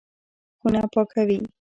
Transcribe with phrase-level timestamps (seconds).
[0.59, 1.39] خونه پاکوي.